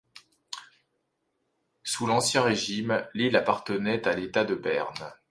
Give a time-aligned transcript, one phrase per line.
[1.83, 5.13] Sous l'Ancien Régime, l'île appartenait à l'État de Berne.